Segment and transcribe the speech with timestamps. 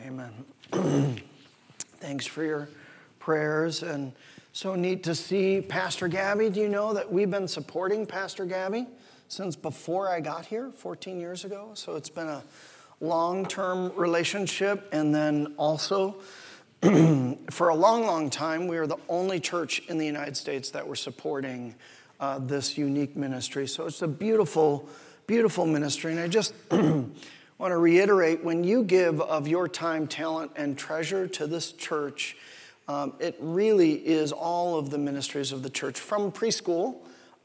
[0.00, 0.44] Amen.
[2.00, 2.68] Thanks for your
[3.20, 4.12] prayers and
[4.52, 6.50] so neat to see Pastor Gabby.
[6.50, 8.86] Do you know that we've been supporting Pastor Gabby
[9.28, 11.70] since before I got here 14 years ago?
[11.74, 12.42] So it's been a
[13.00, 14.88] long term relationship.
[14.90, 16.16] And then also,
[17.50, 20.86] for a long, long time, we are the only church in the United States that
[20.86, 21.72] were supporting
[22.18, 23.68] uh, this unique ministry.
[23.68, 24.88] So it's a beautiful,
[25.28, 26.10] beautiful ministry.
[26.10, 26.52] And I just
[27.58, 32.36] want to reiterate when you give of your time, talent, and treasure to this church,
[32.88, 36.96] um, it really is all of the ministries of the church from preschool,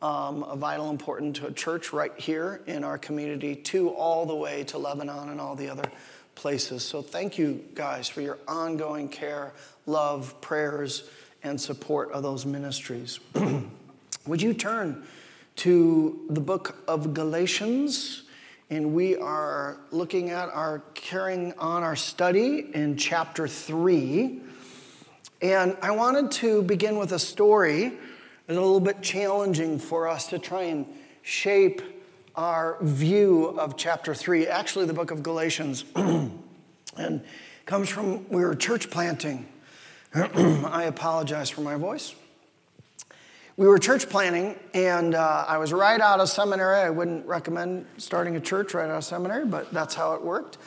[0.02, 4.36] um, a vital important to a church right here in our community, to all the
[4.36, 5.90] way to Lebanon and all the other
[6.36, 6.84] places.
[6.84, 9.54] So thank you guys for your ongoing care,
[9.86, 11.10] love, prayers,
[11.44, 13.20] and support of those ministries.
[14.26, 15.06] Would you turn
[15.58, 18.24] to the book of Galatians?
[18.70, 24.40] And we are looking at our carrying on our study in chapter 3
[25.42, 27.94] and i wanted to begin with a story
[28.48, 30.86] that's a little bit challenging for us to try and
[31.22, 31.82] shape
[32.36, 35.86] our view of chapter 3 actually the book of galatians.
[36.98, 37.24] And
[37.66, 39.48] comes from we were church planting.
[40.14, 42.14] I apologize for my voice
[43.60, 46.78] we were church planning, and uh, I was right out of seminary.
[46.78, 50.58] I wouldn't recommend starting a church right out of seminary, but that's how it worked.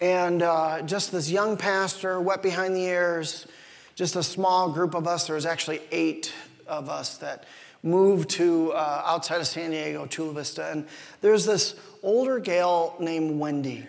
[0.00, 3.46] And uh, just this young pastor, wet behind the ears,
[3.94, 5.28] just a small group of us.
[5.28, 6.34] There was actually eight
[6.66, 7.44] of us that
[7.84, 10.72] moved to uh, outside of San Diego, Chula Vista.
[10.72, 10.88] And
[11.20, 13.86] there's this older gal named Wendy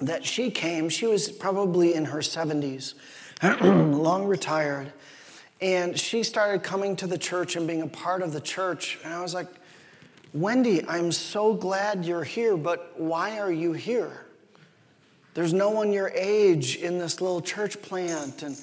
[0.00, 0.88] that she came.
[0.88, 2.94] She was probably in her 70s,
[3.60, 4.92] long retired.
[5.62, 8.98] And she started coming to the church and being a part of the church.
[9.04, 9.46] And I was like,
[10.34, 14.26] Wendy, I'm so glad you're here, but why are you here?
[15.34, 18.42] There's no one your age in this little church plant.
[18.42, 18.58] And,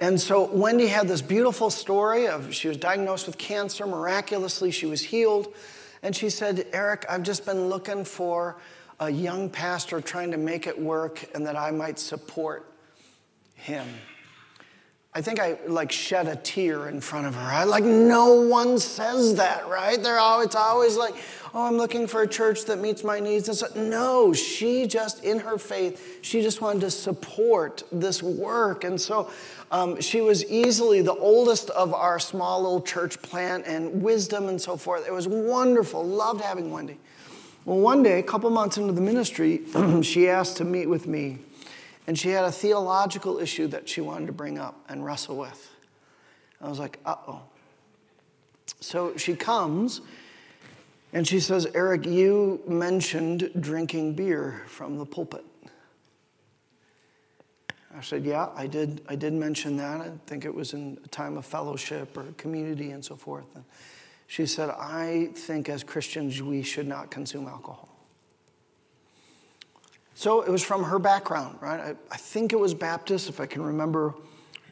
[0.00, 3.86] and so Wendy had this beautiful story of she was diagnosed with cancer.
[3.86, 5.54] Miraculously, she was healed.
[6.02, 8.56] And she said, Eric, I've just been looking for
[8.98, 12.72] a young pastor trying to make it work and that I might support
[13.54, 13.86] him.
[15.14, 17.42] I think I like shed a tear in front of her.
[17.42, 20.02] I like no one says that, right?
[20.02, 21.14] They're always, it's always like,
[21.52, 23.46] oh, I'm looking for a church that meets my needs.
[23.48, 28.84] And so, no, she just in her faith, she just wanted to support this work.
[28.84, 29.30] And so
[29.70, 34.58] um, she was easily the oldest of our small little church plant and wisdom and
[34.58, 35.06] so forth.
[35.06, 36.02] It was wonderful.
[36.02, 36.98] Loved having Wendy.
[37.66, 39.60] Well, one day, a couple months into the ministry,
[40.02, 41.38] she asked to meet with me
[42.06, 45.70] and she had a theological issue that she wanted to bring up and wrestle with.
[46.60, 47.42] I was like, uh oh.
[48.80, 50.00] So she comes
[51.12, 55.44] and she says, Eric, you mentioned drinking beer from the pulpit.
[57.96, 60.00] I said, Yeah, I did, I did mention that.
[60.00, 63.44] I think it was in a time of fellowship or community and so forth.
[63.54, 63.64] And
[64.26, 67.91] she said, I think as Christians we should not consume alcohol.
[70.14, 71.80] So it was from her background, right?
[71.80, 74.14] I, I think it was Baptist, if I can remember.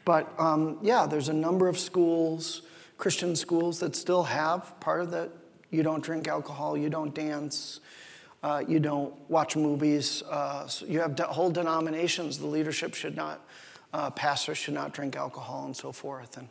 [0.05, 2.63] But um, yeah, there's a number of schools,
[2.97, 5.29] Christian schools, that still have part of that.
[5.69, 7.79] You don't drink alcohol, you don't dance,
[8.43, 10.21] uh, you don't watch movies.
[10.29, 12.37] Uh, so you have de- whole denominations.
[12.37, 13.41] The leadership should not,
[13.93, 16.37] uh, pastors should not drink alcohol and so forth.
[16.37, 16.49] And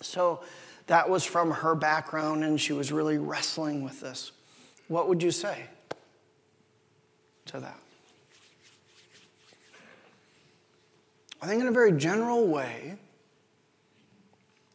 [0.00, 0.42] so
[0.86, 4.32] that was from her background, and she was really wrestling with this.
[4.88, 5.64] What would you say
[7.46, 7.78] to that?
[11.46, 12.96] I think, in a very general way,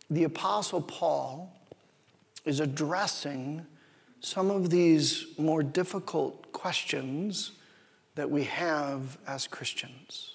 [0.10, 1.52] the Apostle Paul
[2.46, 3.66] is addressing
[4.22, 7.52] some of these more difficult questions
[8.16, 10.32] that we have as Christians.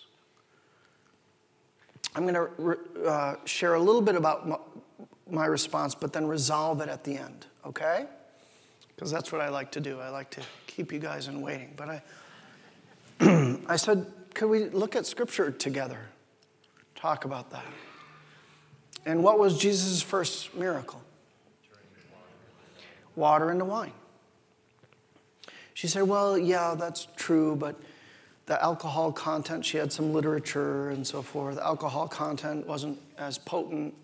[2.15, 4.59] I'm going to uh, share a little bit about my,
[5.31, 8.05] my response, but then resolve it at the end, okay?
[8.95, 10.01] Because that's what I like to do.
[10.01, 11.73] I like to keep you guys in waiting.
[11.79, 12.03] But
[13.21, 14.05] I, I said,
[14.35, 16.11] could we look at Scripture together?
[16.97, 17.65] Talk about that.
[19.05, 21.01] And what was Jesus' first miracle?
[23.15, 23.93] Water into wine.
[25.75, 27.79] She said, Well, yeah, that's true, but
[28.47, 31.59] the alcohol content, she had some literature and so forth.
[31.59, 33.95] Alcohol content wasn't as potent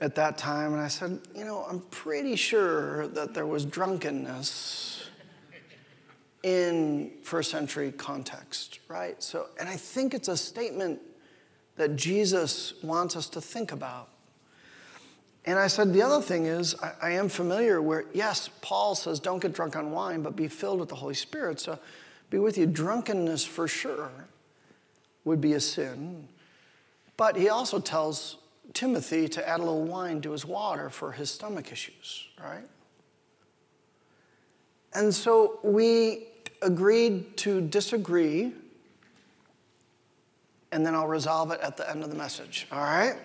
[0.00, 0.72] at that time.
[0.72, 5.10] And I said, You know, I'm pretty sure that there was drunkenness
[6.44, 9.20] in first century context, right?
[9.22, 11.00] So, and I think it's a statement
[11.78, 14.08] that Jesus wants us to think about.
[15.44, 19.18] And I said, the other thing is, I, I, am familiar where, yes, Paul says,
[19.18, 21.58] don't get drunk on wine, but be filled with the Holy Spirit.
[21.58, 21.78] So
[22.28, 22.66] be with you.
[22.66, 24.10] Drunkenness for sure.
[25.24, 26.28] would be a sin.
[27.16, 28.36] But he also tells
[28.74, 32.68] Timothy to add a little wine to his water for his stomach issues, right?
[34.94, 36.26] And so we
[36.62, 38.52] agreed to disagree,
[40.72, 43.16] and then I'll resolve it at the end of the message, all right?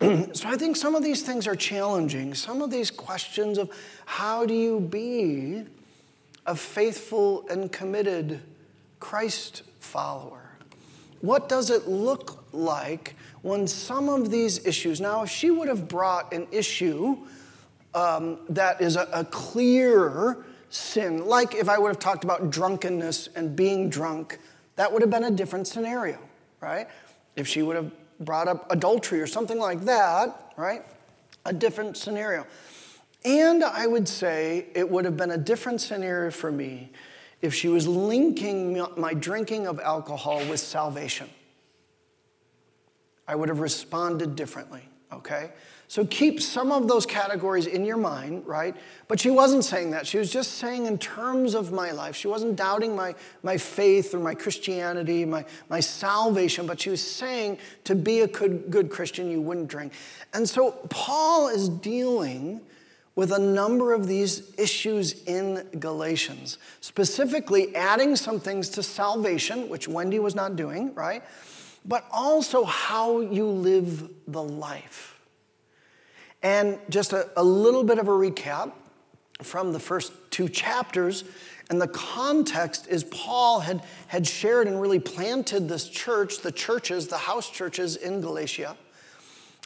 [0.36, 2.34] so I think some of these things are challenging.
[2.34, 3.70] Some of these questions of
[4.06, 5.64] how do you be
[6.46, 8.40] a faithful and committed
[8.98, 10.50] Christ follower?
[11.20, 15.86] What does it look like when some of these issues, now, if she would have
[15.88, 17.16] brought an issue
[17.94, 23.28] um, that is a, a clear sin, like if I would have talked about drunkenness
[23.34, 24.38] and being drunk,
[24.76, 26.18] that would have been a different scenario,
[26.60, 26.88] right?
[27.36, 27.90] If she would have
[28.20, 30.84] brought up adultery or something like that, right?
[31.46, 32.46] A different scenario.
[33.24, 36.90] And I would say it would have been a different scenario for me
[37.42, 41.28] if she was linking my drinking of alcohol with salvation.
[43.26, 45.50] I would have responded differently, okay?
[45.88, 48.76] So keep some of those categories in your mind, right?
[49.08, 50.06] But she wasn't saying that.
[50.06, 52.14] She was just saying in terms of my life.
[52.14, 57.02] She wasn't doubting my, my faith or my Christianity, my, my salvation, but she was
[57.02, 59.92] saying to be a good, good Christian, you wouldn't drink.
[60.32, 62.60] And so Paul is dealing
[63.16, 69.88] with a number of these issues in Galatians, specifically adding some things to salvation, which
[69.88, 71.24] Wendy was not doing, right?
[71.84, 75.18] But also how you live the life.
[76.42, 78.72] And just a, a little bit of a recap
[79.42, 81.24] from the first two chapters.
[81.68, 87.08] And the context is Paul had, had shared and really planted this church, the churches,
[87.08, 88.76] the house churches in Galatia.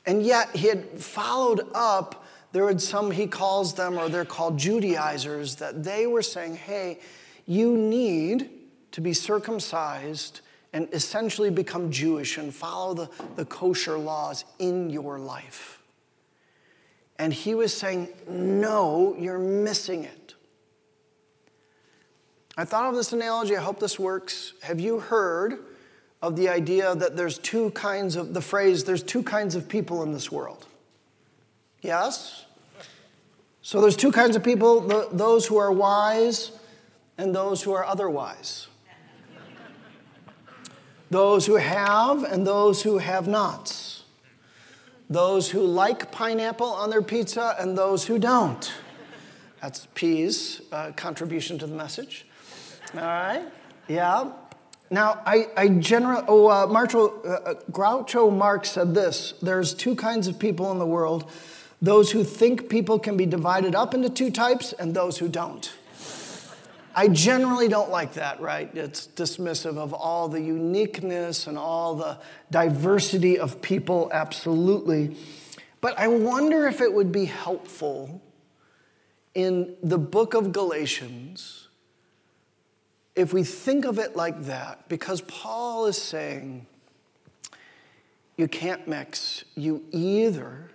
[0.06, 4.58] And yet he had followed up, there were some, he calls them, or they're called
[4.58, 7.00] Judaizers, that they were saying, hey,
[7.46, 8.50] you need
[8.92, 10.40] to be circumcised
[10.74, 15.80] and essentially become Jewish and follow the, the kosher laws in your life.
[17.16, 20.34] And he was saying, No, you're missing it.
[22.56, 23.56] I thought of this analogy.
[23.56, 24.52] I hope this works.
[24.62, 25.64] Have you heard
[26.20, 30.02] of the idea that there's two kinds of, the phrase, there's two kinds of people
[30.02, 30.66] in this world?
[31.82, 32.46] Yes?
[33.62, 34.80] So there's two kinds of people
[35.12, 36.50] those who are wise
[37.16, 38.66] and those who are otherwise.
[41.14, 43.94] Those who have and those who have nots
[45.08, 48.72] those who like pineapple on their pizza and those who don't.
[49.60, 52.26] That's P's uh, contribution to the message.
[52.94, 53.44] All right?
[53.88, 54.32] Yeah.
[54.90, 59.94] Now, I, I generally, oh, uh, Marshall, uh, uh, Groucho Marx said this there's two
[59.94, 61.30] kinds of people in the world
[61.82, 65.70] those who think people can be divided up into two types and those who don't.
[66.94, 68.70] I generally don't like that, right?
[68.74, 72.18] It's dismissive of all the uniqueness and all the
[72.50, 75.16] diversity of people, absolutely.
[75.80, 78.22] But I wonder if it would be helpful
[79.34, 81.68] in the book of Galatians
[83.16, 86.66] if we think of it like that, because Paul is saying
[88.36, 89.44] you can't mix.
[89.54, 90.70] You either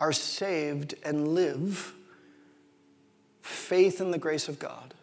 [0.00, 1.94] are saved and live
[3.40, 4.93] faith in the grace of God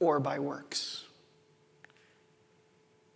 [0.00, 1.04] or by works.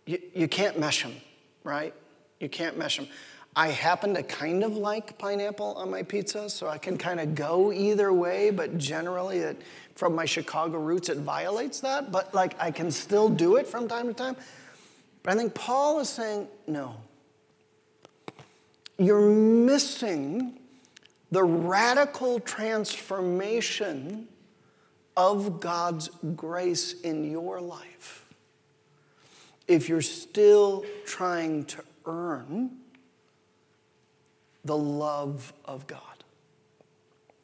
[0.05, 1.15] You, you can't mesh them,
[1.63, 1.93] right?
[2.39, 3.07] You can't mesh them.
[3.55, 7.35] I happen to kind of like pineapple on my pizza, so I can kind of
[7.35, 9.61] go either way, but generally, it,
[9.95, 12.11] from my Chicago roots, it violates that.
[12.11, 14.35] But like, I can still do it from time to time.
[15.21, 16.95] But I think Paul is saying, no.
[18.97, 20.59] You're missing
[21.31, 24.27] the radical transformation
[25.15, 28.25] of God's grace in your life
[29.67, 32.71] if you're still trying to earn
[34.65, 35.99] the love of God.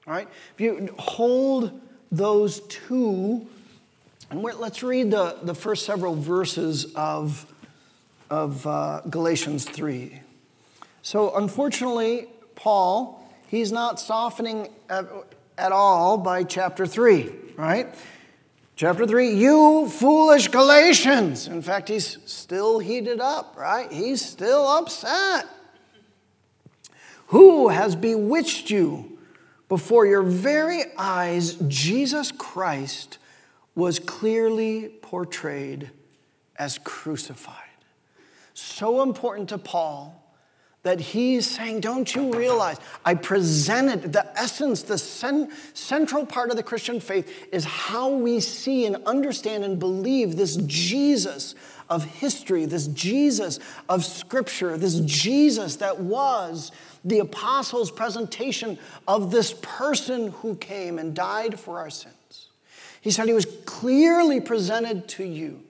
[0.08, 0.28] All right?
[0.56, 1.80] If you hold
[2.12, 3.48] those two,
[4.30, 7.46] and let's read the, the first several verses of,
[8.30, 10.22] of uh, Galatians 3.
[11.02, 14.70] So, unfortunately, Paul he's not softening
[15.60, 17.94] at, all by chapter 3, right?
[18.76, 21.48] Chapter 3, you foolish Galatians.
[21.48, 23.92] In fact, he's still heated up, right?
[23.92, 25.46] He's still upset.
[27.28, 29.18] Who has bewitched you?
[29.68, 33.20] Before your very eyes, Jesus Christ
[33.76, 35.92] was clearly portrayed
[36.56, 37.56] as crucified.
[38.54, 40.19] So important to Paul
[40.84, 42.78] that he's saying, Don't you realize?
[43.04, 48.40] I presented the essence, the cen- central part of the Christian faith is how we
[48.40, 51.56] see and understand and believe this Jesus
[51.90, 53.60] of history, this Jesus
[53.90, 56.72] of Scripture, this Jesus that was
[57.04, 62.48] the apostles' presentation of this person who came and died for our sins.
[63.02, 65.64] He said he was clearly presented to you.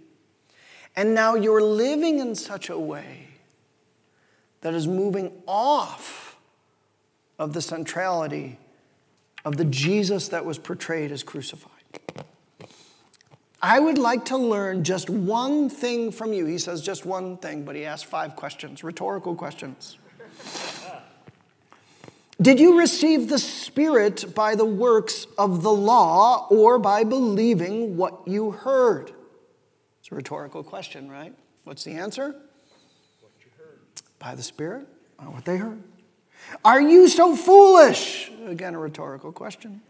[0.95, 3.28] And now you're living in such a way
[4.61, 6.37] that is moving off
[7.37, 8.57] of the centrality
[9.45, 11.71] of the Jesus that was portrayed as crucified.
[13.61, 16.45] I would like to learn just one thing from you.
[16.45, 19.97] He says just one thing, but he asks five questions, rhetorical questions.
[22.41, 28.25] Did you receive the Spirit by the works of the law or by believing what
[28.25, 29.11] you heard?
[29.99, 31.33] It's a rhetorical question, right?
[31.65, 32.35] What's the answer?
[34.19, 35.81] By the Spirit, what they heard.
[36.63, 38.31] Are you so foolish?
[38.45, 39.81] Again, a rhetorical question.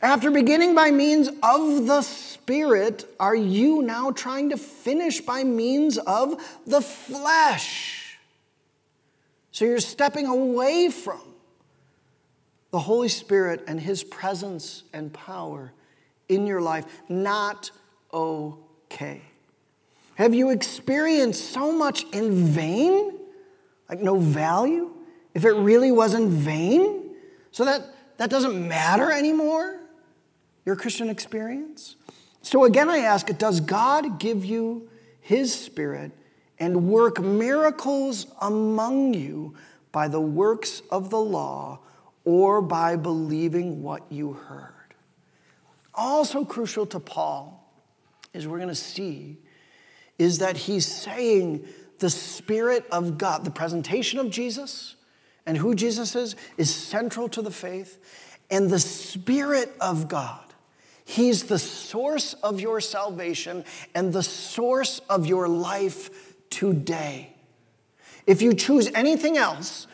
[0.00, 5.98] After beginning by means of the Spirit, are you now trying to finish by means
[5.98, 8.18] of the flesh?
[9.52, 11.20] So you're stepping away from
[12.72, 15.72] the Holy Spirit and His presence and power
[16.28, 17.70] in your life not
[18.12, 19.22] okay?
[20.16, 23.18] Have you experienced so much in vain?
[23.92, 24.90] Like no value?
[25.34, 27.10] If it really was in vain?
[27.50, 27.82] So that,
[28.16, 29.80] that doesn't matter anymore?
[30.64, 31.96] Your Christian experience?
[32.40, 34.88] So again, I ask Does God give you
[35.20, 36.12] His Spirit
[36.58, 39.56] and work miracles among you
[39.92, 41.80] by the works of the law?
[42.24, 44.68] or by believing what you heard.
[45.94, 47.68] Also, crucial to Paul,
[48.32, 49.38] as we're going to see,
[50.18, 51.66] is that he's saying
[52.02, 54.96] the Spirit of God, the presentation of Jesus
[55.46, 57.98] and who Jesus is, is central to the faith.
[58.50, 60.40] And the Spirit of God,
[61.04, 66.10] He's the source of your salvation and the source of your life
[66.50, 67.32] today.
[68.26, 69.86] If you choose anything else,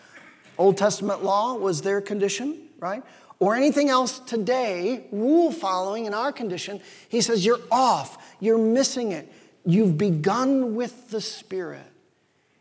[0.56, 3.02] Old Testament law was their condition, right?
[3.38, 8.34] Or anything else today, rule following in our condition, he says, You're off.
[8.40, 9.30] You're missing it.
[9.66, 11.87] You've begun with the Spirit.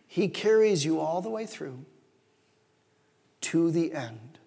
[0.07, 1.85] He carries you all the way through
[3.41, 4.39] to the end.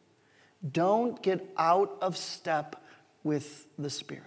[0.72, 2.82] Don't get out of step
[3.22, 4.24] with the Spirit.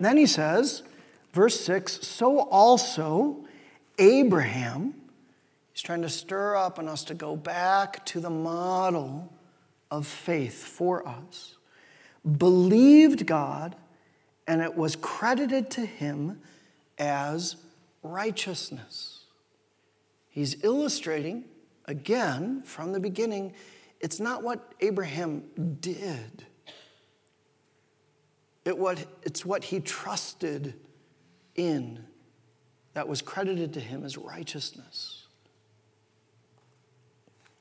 [0.00, 0.82] then he says,
[1.32, 3.46] verse 6 So also
[3.98, 4.94] Abraham
[5.74, 9.32] He's trying to stir up in us to go back to the model
[9.90, 11.56] of faith for us.
[12.38, 13.74] Believed God,
[14.46, 16.40] and it was credited to him
[16.96, 17.56] as
[18.04, 19.24] righteousness.
[20.28, 21.46] He's illustrating,
[21.86, 23.54] again, from the beginning,
[24.00, 25.44] it's not what Abraham
[25.80, 26.44] did.
[28.64, 30.74] It what, it's what he trusted
[31.54, 32.04] in
[32.92, 35.26] that was credited to him as righteousness.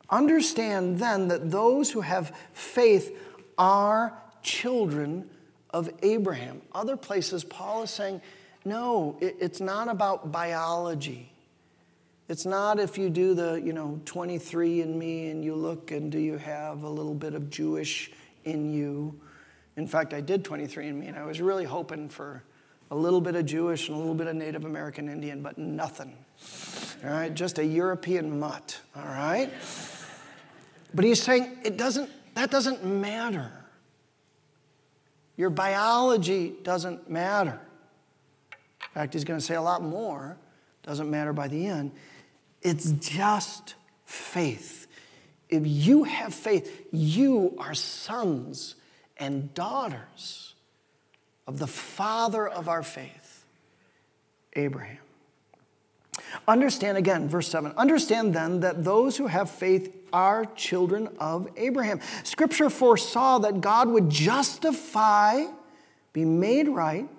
[0.09, 3.17] Understand then that those who have faith
[3.57, 5.29] are children
[5.71, 6.61] of Abraham.
[6.73, 8.21] Other places, Paul is saying,
[8.65, 11.31] no, it's not about biology.
[12.29, 16.11] It's not if you do the, you know, 23 and me and you look and
[16.11, 18.11] do you have a little bit of Jewish
[18.45, 19.19] in you.
[19.75, 22.43] In fact, I did 23 and me and I was really hoping for
[22.91, 26.15] a little bit of Jewish and a little bit of Native American Indian, but nothing.
[27.03, 29.51] All right, just a European mutt, all right?
[30.93, 33.51] But he's saying it doesn't, that doesn't matter.
[35.35, 37.59] Your biology doesn't matter.
[38.93, 40.37] In fact, he's going to say a lot more.
[40.83, 41.93] Doesn't matter by the end.
[42.61, 43.73] It's just
[44.05, 44.85] faith.
[45.49, 48.75] If you have faith, you are sons
[49.17, 50.53] and daughters
[51.47, 53.45] of the father of our faith,
[54.53, 54.99] Abraham.
[56.47, 61.99] Understand again, verse 7 understand then that those who have faith are children of Abraham.
[62.23, 65.45] Scripture foresaw that God would justify,
[66.13, 67.09] be made right,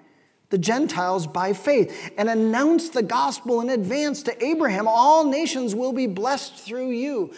[0.55, 4.87] the Gentiles by faith and announce the gospel in advance to Abraham.
[4.87, 7.35] All nations will be blessed through you.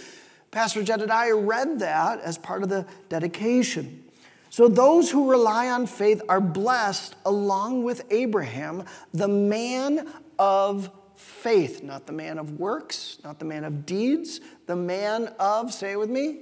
[0.51, 4.05] Pastor Jedediah read that as part of the dedication.
[4.51, 10.07] So, those who rely on faith are blessed along with Abraham, the man
[10.39, 15.73] of faith, not the man of works, not the man of deeds, the man of,
[15.73, 16.41] say with me,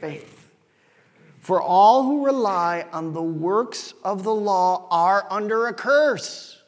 [0.00, 0.37] faith.
[1.48, 6.60] For all who rely on the works of the law are under a curse.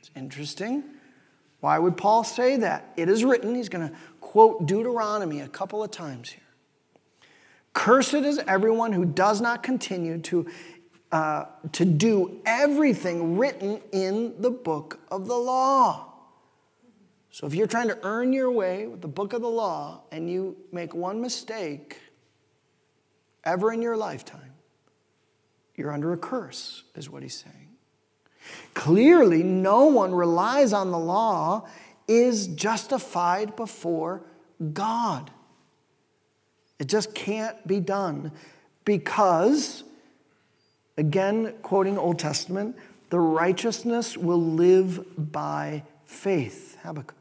[0.00, 0.84] It's interesting.
[1.60, 2.92] Why would Paul say that?
[2.98, 6.42] It is written, he's going to quote Deuteronomy a couple of times here.
[7.72, 10.46] Cursed is everyone who does not continue to,
[11.10, 16.12] uh, to do everything written in the book of the law.
[17.30, 20.30] So if you're trying to earn your way with the book of the law and
[20.30, 21.96] you make one mistake
[23.44, 24.54] ever in your lifetime,
[25.76, 27.68] you're under a curse, is what he's saying.
[28.74, 31.68] Clearly, no one relies on the law
[32.08, 34.22] is justified before
[34.72, 35.30] God.
[36.78, 38.32] It just can't be done
[38.84, 39.84] because,
[40.96, 42.76] again, quoting Old Testament,
[43.10, 46.78] the righteousness will live by faith.
[46.82, 47.16] Habakkuk.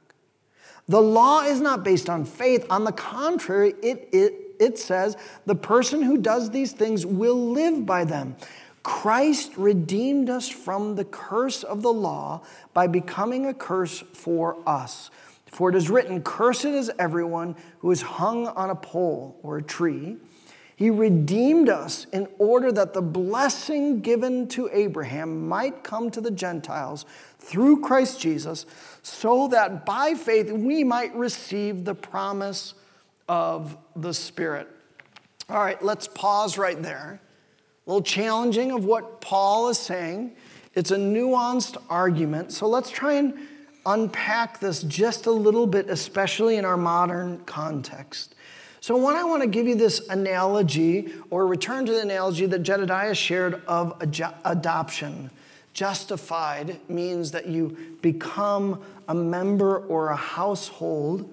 [0.88, 2.66] The law is not based on faith.
[2.70, 7.86] On the contrary, it, it, it says the person who does these things will live
[7.86, 8.36] by them.
[8.84, 12.42] Christ redeemed us from the curse of the law
[12.74, 15.10] by becoming a curse for us.
[15.52, 19.64] For it is written, Cursed is everyone who is hung on a pole or a
[19.64, 20.18] tree.
[20.76, 26.32] He redeemed us in order that the blessing given to Abraham might come to the
[26.32, 27.06] Gentiles
[27.38, 28.66] through Christ Jesus,
[29.02, 32.76] so that by faith we might receive the promise
[33.30, 34.68] of the Spirit.
[35.48, 37.22] All right, let's pause right there.
[37.86, 40.36] A little challenging of what Paul is saying.
[40.76, 42.52] It's a nuanced argument.
[42.52, 43.40] So let's try and
[43.86, 48.36] unpack this just a little bit, especially in our modern context.
[48.82, 52.60] So, when I want to give you this analogy or return to the analogy that
[52.60, 54.02] Jedediah shared of
[54.46, 55.32] adoption.
[55.74, 61.30] Justified means that you become a member or a household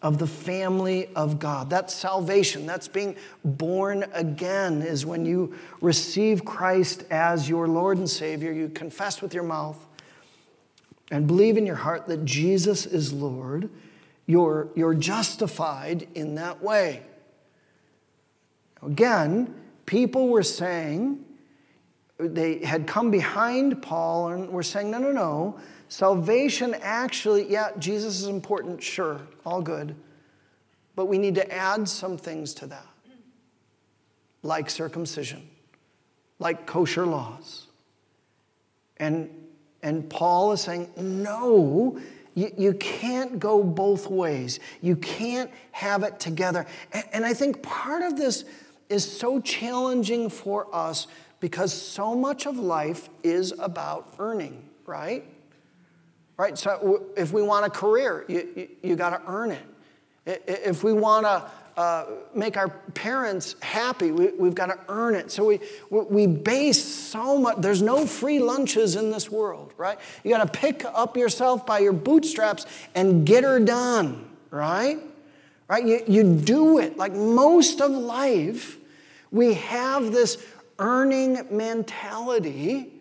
[0.00, 1.68] of the family of God.
[1.70, 2.66] That's salvation.
[2.66, 8.52] That's being born again, is when you receive Christ as your Lord and Savior.
[8.52, 9.84] You confess with your mouth
[11.10, 13.70] and believe in your heart that Jesus is Lord.
[14.26, 17.02] You're, you're justified in that way.
[18.82, 19.54] Again,
[19.86, 21.24] people were saying,
[22.18, 25.58] they had come behind Paul and were saying, no, no, no.
[25.88, 29.96] Salvation actually, yeah, Jesus is important, sure, all good.
[30.94, 32.86] But we need to add some things to that,
[34.42, 35.48] like circumcision,
[36.38, 37.66] like kosher laws.
[38.98, 39.30] And,
[39.82, 41.98] and Paul is saying, no,
[42.34, 44.60] you, you can't go both ways.
[44.82, 46.66] You can't have it together.
[46.92, 48.44] And, and I think part of this
[48.90, 51.06] is so challenging for us
[51.40, 55.24] because so much of life is about earning, right?
[56.38, 56.56] Right?
[56.56, 60.42] So if we want a career, you, you, you got to earn it.
[60.46, 65.32] If we want to uh, make our parents happy, we, we've got to earn it.
[65.32, 69.98] So we, we base so much, there's no free lunches in this world, right?
[70.22, 74.98] You got to pick up yourself by your bootstraps and get her done, right?
[75.68, 75.84] Right?
[75.84, 76.96] You, you do it.
[76.96, 78.76] Like most of life,
[79.32, 80.44] we have this
[80.78, 82.92] earning mentality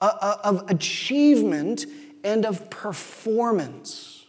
[0.00, 1.86] uh, uh, of achievement
[2.24, 4.26] and of performance.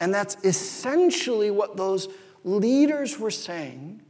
[0.00, 2.08] And that's essentially what those
[2.44, 4.00] leaders were saying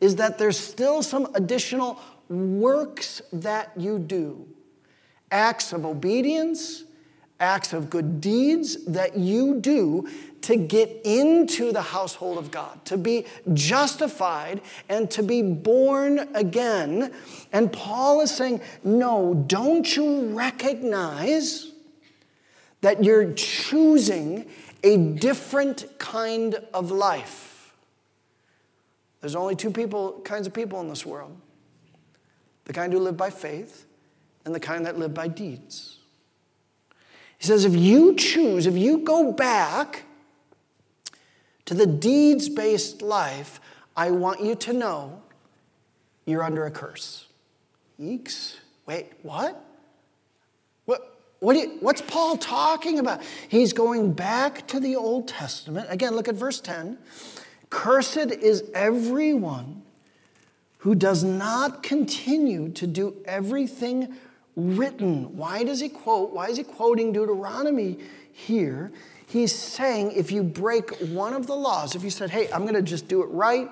[0.00, 4.46] is that there's still some additional works that you do
[5.32, 6.84] acts of obedience,
[7.38, 10.08] acts of good deeds that you do
[10.42, 17.12] to get into the household of God, to be justified and to be born again.
[17.52, 21.70] And Paul is saying, no, don't you recognize
[22.80, 24.48] that you're choosing
[24.82, 27.74] a different kind of life?
[29.20, 31.36] There's only two people, kinds of people in this world
[32.64, 33.84] the kind who live by faith
[34.44, 35.98] and the kind that live by deeds.
[37.36, 40.04] He says, if you choose, if you go back
[41.64, 43.60] to the deeds based life,
[43.96, 45.22] I want you to know
[46.26, 47.26] you're under a curse.
[48.00, 48.58] Eeks.
[48.86, 49.64] Wait, what?
[51.40, 53.22] What, you, what's Paul talking about?
[53.48, 55.86] He's going back to the Old Testament.
[55.90, 56.98] Again, look at verse 10.
[57.70, 59.82] Cursed is everyone
[60.78, 64.14] who does not continue to do everything
[64.54, 65.36] written.
[65.36, 66.32] Why does he quote?
[66.32, 67.98] Why is he quoting Deuteronomy
[68.32, 68.92] here?
[69.26, 72.74] He's saying if you break one of the laws, if you said, hey, I'm going
[72.74, 73.70] to just do it right,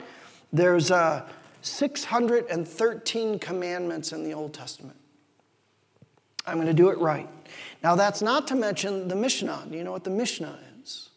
[0.53, 1.29] there's uh,
[1.63, 4.98] 613 commandments in the Old Testament.
[6.49, 7.29] I'm going to do it right.
[7.83, 9.67] Now, that's not to mention the Mishnah.
[9.71, 11.11] Do you know what the Mishnah is?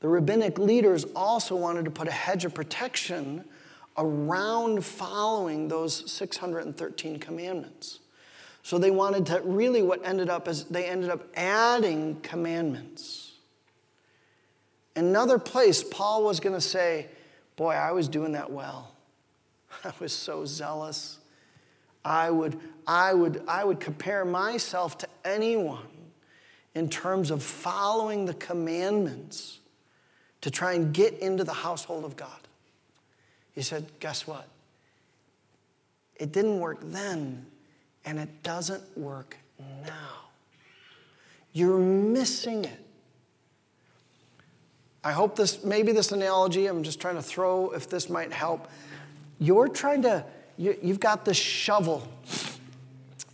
[0.00, 3.44] The rabbinic leaders also wanted to put a hedge of protection
[3.98, 8.00] around following those 613 commandments.
[8.62, 13.32] So they wanted to really what ended up is they ended up adding commandments.
[14.94, 17.06] Another place, Paul was going to say,
[17.56, 18.92] Boy, I was doing that well.
[19.84, 21.18] I was so zealous.
[22.06, 25.88] I would, I would, I would compare myself to anyone
[26.76, 29.58] in terms of following the commandments
[30.42, 32.30] to try and get into the household of God.
[33.54, 34.46] He said, Guess what?
[36.14, 37.44] It didn't work then,
[38.04, 39.36] and it doesn't work
[39.84, 40.28] now.
[41.52, 42.86] You're missing it.
[45.02, 48.68] I hope this, maybe this analogy, I'm just trying to throw if this might help.
[49.40, 50.24] You're trying to,
[50.56, 52.06] you, you've got this shovel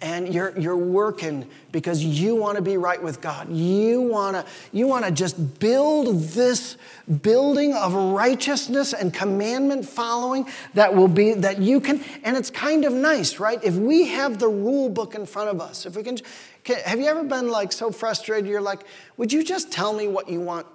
[0.02, 3.50] and you're, you're working because you want to be right with God.
[3.50, 6.76] You want to you want to just build this
[7.22, 12.84] building of righteousness and commandment following that will be that you can and it's kind
[12.84, 13.62] of nice, right?
[13.62, 16.18] If we have the rule book in front of us, if we can,
[16.64, 18.80] can have you ever been like so frustrated you're like,
[19.16, 20.66] "Would you just tell me what you want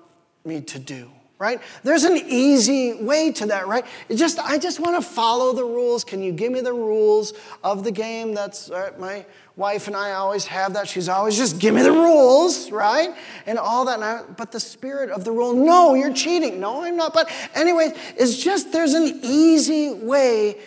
[0.45, 1.61] me to do?" Right?
[1.83, 3.85] There's an easy way to that, right?
[4.13, 6.03] Just I just want to follow the rules.
[6.03, 8.33] Can you give me the rules of the game?
[8.33, 10.87] That's uh, my wife and I always have that.
[10.87, 13.13] She's always just give me the rules, right?
[13.45, 13.95] And all that.
[13.95, 16.59] And I, but the spirit of the rule, no, you're cheating.
[16.59, 17.13] No, I'm not.
[17.13, 20.57] But anyway, it's just there's an easy way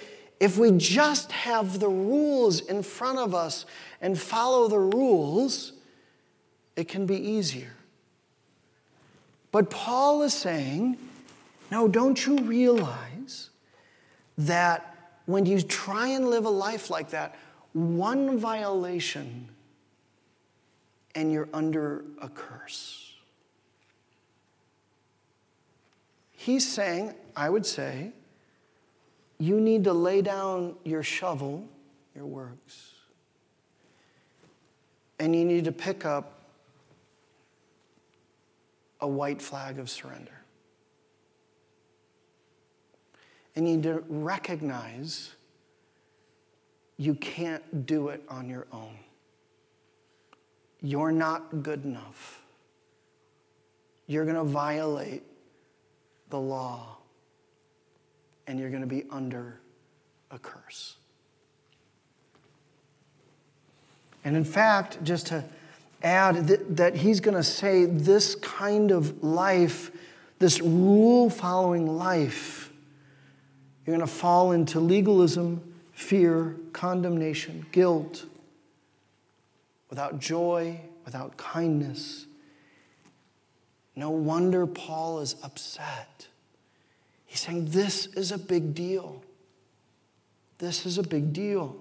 [0.40, 3.66] if we just have the rules in front of us
[4.00, 5.74] and follow the rules,
[6.76, 7.72] it can be easier.
[9.52, 10.96] But Paul is saying,
[11.70, 13.50] no, don't you realize
[14.38, 14.94] that
[15.26, 17.36] when you try and live a life like that,
[17.72, 19.48] one violation
[21.14, 23.14] and you're under a curse?
[26.32, 28.12] He's saying, I would say,
[29.38, 31.68] you need to lay down your shovel,
[32.14, 32.92] your works,
[35.18, 36.39] and you need to pick up
[39.00, 40.32] a white flag of surrender.
[43.56, 45.30] And you need to recognize
[46.96, 48.98] you can't do it on your own.
[50.82, 52.42] You're not good enough.
[54.06, 55.22] You're going to violate
[56.30, 56.98] the law
[58.46, 59.60] and you're going to be under
[60.30, 60.96] a curse.
[64.24, 65.44] And in fact, just to
[66.02, 69.90] add that, that he's going to say this kind of life,
[70.38, 72.70] this rule following life,
[73.84, 78.24] you're going to fall into legalism, fear, condemnation, guilt,
[79.88, 82.26] without joy, without kindness.
[83.96, 86.28] No wonder Paul is upset.
[87.26, 89.22] He's saying, This is a big deal.
[90.58, 91.76] This is a big deal.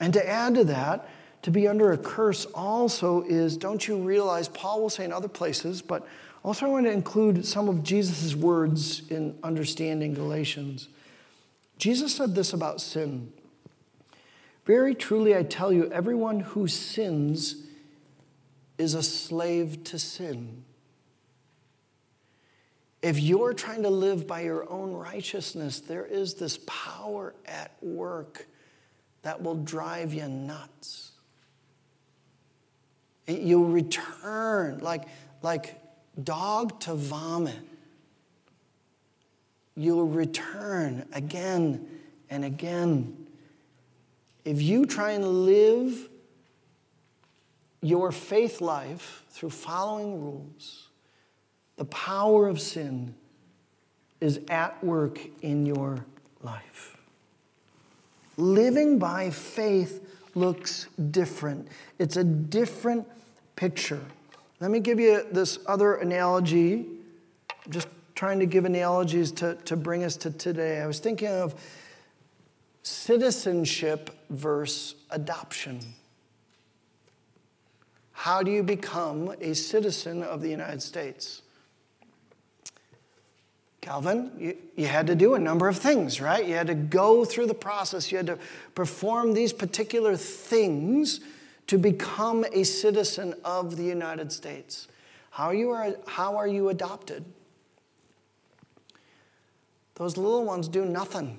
[0.00, 1.08] And to add to that,
[1.42, 5.28] to be under a curse also is don't you realize, Paul will say in other
[5.28, 6.06] places, but
[6.42, 10.88] also I want to include some of Jesus' words in understanding Galatians.
[11.78, 13.32] Jesus said this about sin
[14.66, 17.64] Very truly, I tell you, everyone who sins
[18.76, 20.64] is a slave to sin.
[23.00, 28.46] If you're trying to live by your own righteousness, there is this power at work
[29.22, 31.07] that will drive you nuts.
[33.28, 35.04] You'll return like,
[35.42, 35.80] like
[36.22, 37.58] dog to vomit.
[39.76, 41.86] You'll return again
[42.30, 43.26] and again.
[44.44, 46.08] If you try and live
[47.82, 50.88] your faith life through following rules,
[51.76, 53.14] the power of sin
[54.20, 56.04] is at work in your
[56.42, 56.96] life.
[58.36, 61.68] Living by faith looks different.
[61.98, 63.06] It's a different
[63.58, 64.00] picture.
[64.60, 66.86] Let me give you this other analogy.
[67.66, 70.80] I'm just trying to give analogies to, to bring us to today.
[70.80, 71.60] I was thinking of
[72.84, 75.80] citizenship versus adoption.
[78.12, 81.42] How do you become a citizen of the United States?
[83.80, 86.46] Calvin, you, you, had to do a number of things, right?
[86.46, 88.12] You had to go through the process.
[88.12, 88.38] You had to
[88.76, 91.18] perform these particular things
[91.68, 94.88] to become a citizen of the United States.
[95.30, 97.24] How you are how are you adopted?
[99.94, 101.38] Those little ones do nothing.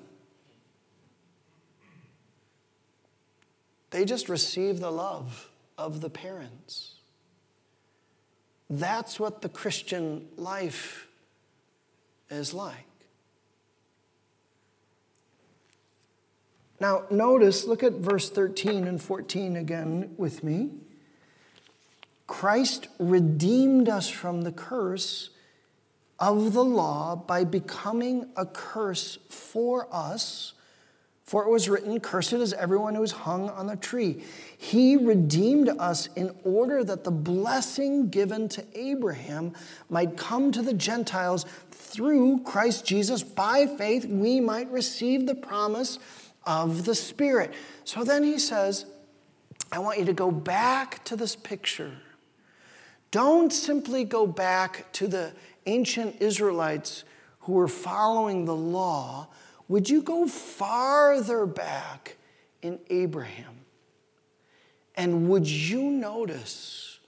[3.90, 6.94] They just receive the love of the parents.
[8.70, 11.08] That's what the Christian life
[12.30, 12.89] is like.
[16.80, 20.72] Now, notice, look at verse 13 and 14 again with me.
[22.28, 25.32] Christ redeemed us from the curse
[26.20, 30.54] of the law by becoming a curse for us.
[31.24, 34.24] For it was written, Cursed is everyone who is hung on the tree.
[34.58, 39.54] He redeemed us in order that the blessing given to Abraham
[39.90, 43.22] might come to the Gentiles through Christ Jesus.
[43.22, 46.00] By faith, we might receive the promise
[46.50, 47.54] of the Spirit.
[47.86, 48.86] So then he says,
[49.72, 51.94] I want you to go back to this picture
[53.12, 55.32] don't simply go back to the
[55.66, 57.04] ancient Israelites
[57.42, 59.28] who were following the law.
[59.68, 62.18] Would you go farther back
[62.62, 63.62] in Abraham?
[64.96, 67.00] And would you notice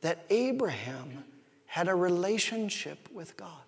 [0.00, 1.24] that Abraham
[1.66, 3.61] had a relationship with God?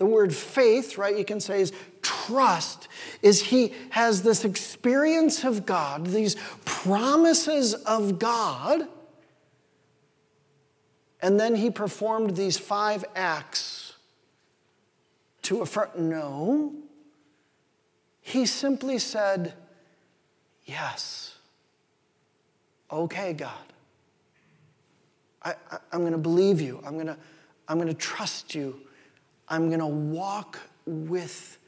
[0.00, 2.88] The word faith, right, you can say is trust,
[3.20, 8.88] is he has this experience of God, these promises of God
[11.22, 13.94] and then he performed these five acts
[15.42, 15.90] to affirm.
[15.96, 16.74] No.
[18.20, 19.54] He simply said,
[20.64, 21.36] Yes.
[22.90, 23.52] Okay, God.
[25.42, 25.54] I,
[25.92, 26.82] am going to believe you.
[26.84, 27.16] I'm going to
[27.68, 28.80] I'm going to trust you.
[29.50, 31.58] I'm going to walk with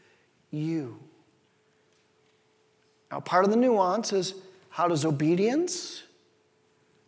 [0.50, 0.98] you.
[3.10, 4.34] Now, part of the nuance is
[4.70, 6.04] how does obedience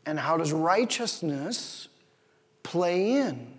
[0.05, 1.89] and how does righteousness
[2.63, 3.55] play in,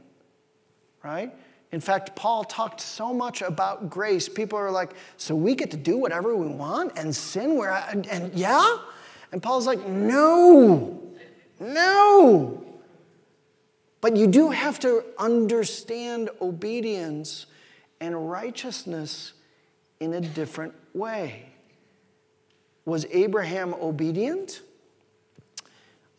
[1.01, 1.34] right?
[1.71, 4.30] In fact, Paul talked so much about grace.
[4.30, 7.89] People are like, so we get to do whatever we want and sin where, I,
[7.89, 8.78] and, and yeah?
[9.32, 11.01] And Paul's like, no,
[11.60, 12.74] no.
[14.05, 17.47] But you do have to understand obedience
[17.99, 19.33] and righteousness
[19.99, 21.47] in a different way.
[22.85, 24.61] Was Abraham obedient?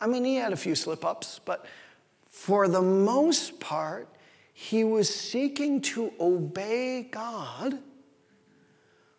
[0.01, 1.65] I mean, he had a few slip ups, but
[2.29, 4.09] for the most part,
[4.51, 7.79] he was seeking to obey God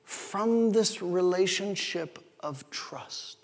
[0.05, 3.38] from this relationship of trust.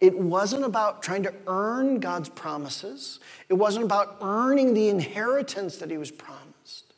[0.00, 3.18] It wasn't about trying to earn God's promises.
[3.48, 6.94] It wasn't about earning the inheritance that he was promised.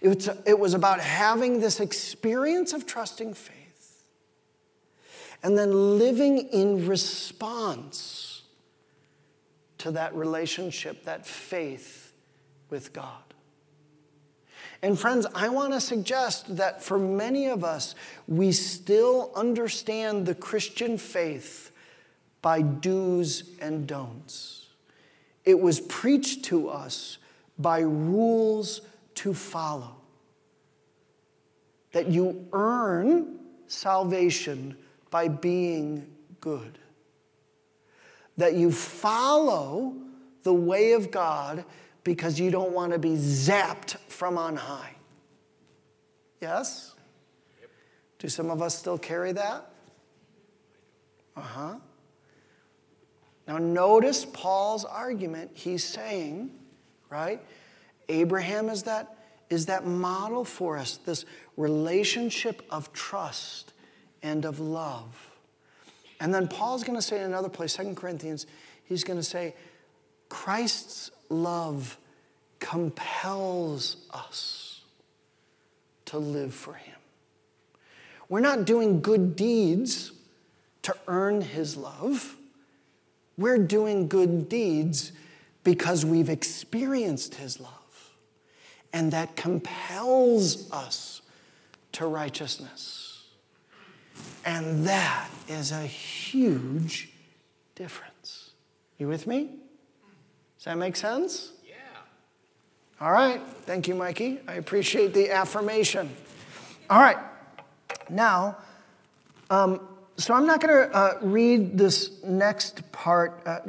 [0.00, 4.04] It was, about having this experience of trusting faith
[5.42, 8.42] and then living in response
[9.78, 12.12] to that relationship, that faith
[12.70, 13.22] with God.
[14.82, 17.94] And friends, I want to suggest that for many of us,
[18.28, 21.72] we still understand the Christian faith
[22.46, 24.68] by do's and don'ts.
[25.44, 27.18] It was preached to us
[27.58, 28.82] by rules
[29.16, 29.96] to follow.
[31.90, 34.76] That you earn salvation
[35.10, 36.06] by being
[36.40, 36.78] good
[38.36, 39.94] that you follow
[40.42, 41.64] the way of God
[42.04, 44.94] because you don't want to be zapped from on high.
[46.40, 46.94] Yes?
[48.18, 49.70] Do some of us still carry that?
[51.36, 51.74] Uh huh.
[53.46, 55.52] Now, notice Paul's argument.
[55.54, 56.50] He's saying,
[57.10, 57.40] right?
[58.08, 59.16] Abraham is that,
[59.50, 61.24] is that model for us, this
[61.56, 63.72] relationship of trust
[64.22, 65.30] and of love.
[66.20, 68.46] And then Paul's going to say in another place, Second Corinthians,
[68.84, 69.54] he's going to say,
[70.28, 71.98] Christ's love
[72.58, 74.80] compels us
[76.06, 76.94] to live for him.
[78.28, 80.12] We're not doing good deeds
[80.82, 82.36] to earn his love.
[83.38, 85.12] We're doing good deeds
[85.64, 87.72] because we've experienced his love.
[88.92, 91.20] And that compels us
[91.92, 93.24] to righteousness.
[94.44, 97.10] And that is a huge
[97.74, 98.50] difference.
[98.98, 99.50] You with me?
[100.56, 101.52] Does that make sense?
[101.66, 101.74] Yeah.
[103.00, 103.40] All right.
[103.62, 104.40] Thank you, Mikey.
[104.48, 106.10] I appreciate the affirmation.
[106.88, 107.18] All right.
[108.08, 108.56] Now,
[109.50, 109.80] um,
[110.18, 113.60] so I'm not going to uh, read this next part, uh,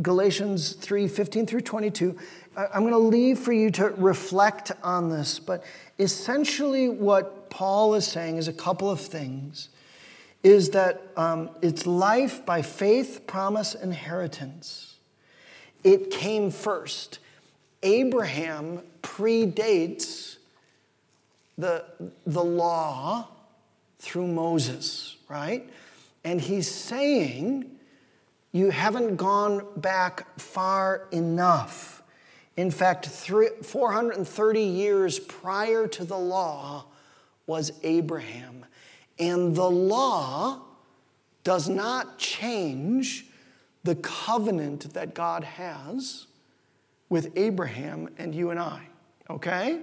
[0.00, 2.16] Galatians 3 15 through 22.
[2.56, 5.62] I'm going to leave for you to reflect on this, but
[5.98, 9.68] essentially, what Paul is saying is a couple of things
[10.42, 14.94] is that um, it's life by faith, promise, inheritance.
[15.82, 17.18] It came first.
[17.82, 20.36] Abraham predates
[21.58, 21.84] the,
[22.26, 23.28] the law
[23.98, 25.68] through Moses, right?
[26.26, 27.70] And he's saying,
[28.50, 32.02] you haven't gone back far enough.
[32.56, 36.86] In fact, three, 430 years prior to the law
[37.46, 38.66] was Abraham.
[39.20, 40.62] And the law
[41.44, 43.26] does not change
[43.84, 46.26] the covenant that God has
[47.08, 48.88] with Abraham and you and I.
[49.30, 49.78] Okay?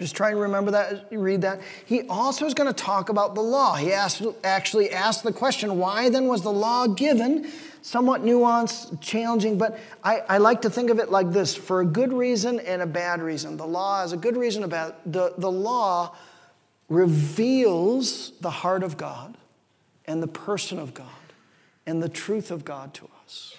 [0.00, 1.60] Just try and remember that, read that.
[1.86, 3.76] He also is going to talk about the law.
[3.76, 7.48] He asked, actually asked the question, why then was the law given?
[7.80, 11.84] Somewhat nuanced, challenging, but I, I like to think of it like this for a
[11.84, 13.56] good reason and a bad reason.
[13.56, 16.16] The law is a good reason about the, the law
[16.88, 19.36] reveals the heart of God
[20.06, 21.06] and the person of God
[21.86, 23.54] and the truth of God to us.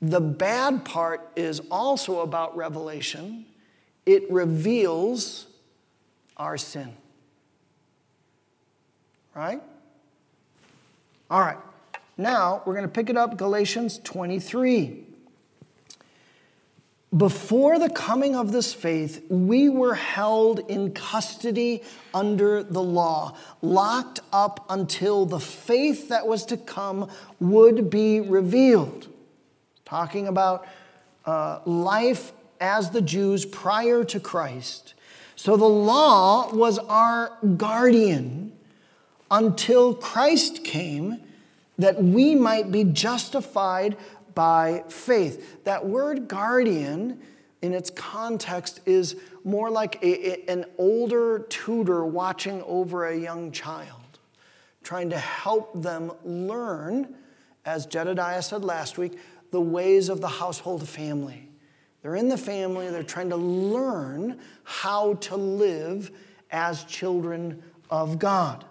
[0.00, 3.46] The bad part is also about revelation,
[4.06, 5.46] it reveals
[6.36, 6.96] our sin.
[9.34, 9.60] Right?
[11.30, 11.58] All right.
[12.16, 15.02] Now we're going to pick it up, Galatians 23.
[17.16, 24.20] Before the coming of this faith, we were held in custody under the law, locked
[24.32, 27.08] up until the faith that was to come
[27.40, 29.08] would be revealed.
[29.84, 30.66] Talking about
[31.24, 34.94] uh, life as the Jews prior to Christ.
[35.34, 38.52] So the law was our guardian
[39.30, 41.20] until Christ came
[41.78, 43.96] that we might be justified
[44.34, 45.64] by faith.
[45.64, 47.20] That word guardian,
[47.60, 54.18] in its context, is more like a, an older tutor watching over a young child,
[54.82, 57.14] trying to help them learn,
[57.64, 59.18] as Jedediah said last week,
[59.50, 61.45] the ways of the household family.
[62.02, 66.10] They're in the family, they're trying to learn how to live
[66.50, 68.64] as children of God.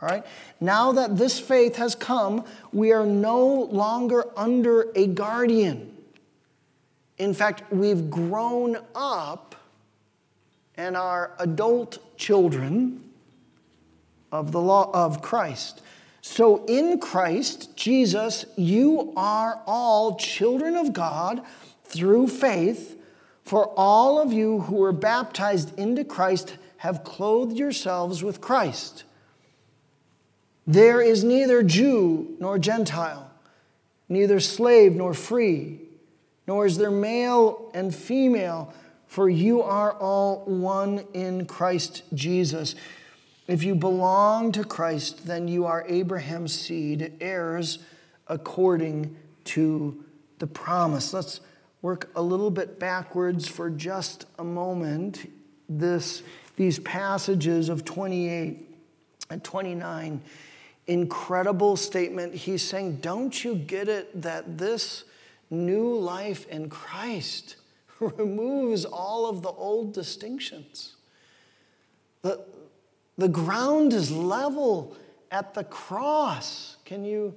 [0.00, 0.24] All right?
[0.60, 5.94] Now that this faith has come, we are no longer under a guardian.
[7.18, 9.54] In fact, we've grown up
[10.76, 13.04] and are adult children
[14.32, 15.82] of the law of Christ.
[16.22, 21.42] So in Christ Jesus, you are all children of God
[21.90, 22.96] through faith.
[23.42, 29.04] For all of you who were baptized into Christ have clothed yourselves with Christ.
[30.66, 33.30] There is neither Jew nor Gentile,
[34.08, 35.80] neither slave nor free,
[36.46, 38.72] nor is there male and female,
[39.06, 42.76] for you are all one in Christ Jesus.
[43.48, 47.80] If you belong to Christ, then you are Abraham's seed, heirs
[48.28, 50.04] according to
[50.38, 51.12] the promise.
[51.12, 51.40] Let's
[51.82, 55.30] work a little bit backwards for just a moment.
[55.68, 56.22] This,
[56.56, 58.68] these passages of 28
[59.30, 60.20] and 29
[60.90, 62.34] incredible statement.
[62.34, 65.04] He's saying, Don't you get it that this
[65.48, 67.56] new life in Christ
[68.00, 70.96] removes all of the old distinctions?
[72.22, 72.44] The,
[73.16, 74.96] the ground is level
[75.30, 76.76] at the cross.
[76.84, 77.36] Can you?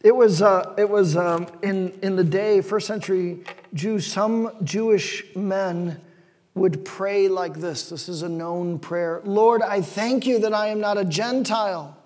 [0.00, 3.42] It was, uh, it was um, in, in the day, first century
[3.74, 6.00] Jews, some Jewish men
[6.54, 7.90] would pray like this.
[7.90, 11.96] This is a known prayer Lord, I thank you that I am not a Gentile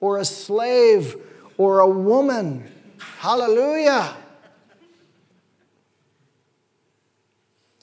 [0.00, 1.16] or a slave
[1.58, 2.70] or a woman.
[3.18, 4.16] Hallelujah.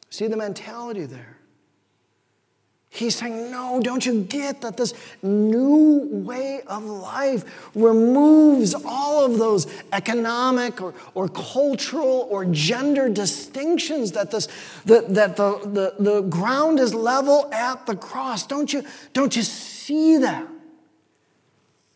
[0.10, 1.35] See the mentality there.
[2.96, 9.38] He's saying, No, don't you get that this new way of life removes all of
[9.38, 14.48] those economic or, or cultural or gender distinctions, that, this,
[14.86, 18.46] that, that the, the, the ground is level at the cross?
[18.48, 20.48] Don't you, don't you see that?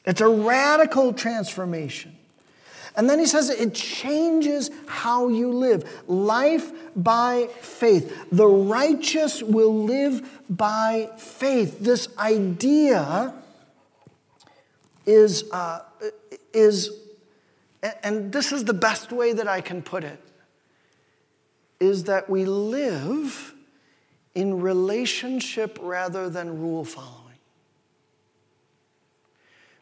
[0.05, 2.18] It's a radical transformation.
[2.99, 5.89] And then he says it changes how you live.
[6.09, 8.27] Life by faith.
[8.29, 11.79] The righteous will live by faith.
[11.79, 13.33] This idea
[15.05, 15.79] is, uh,
[16.53, 16.91] is
[18.03, 20.21] and this is the best way that I can put it,
[21.79, 23.53] is that we live
[24.35, 27.29] in relationship rather than rule following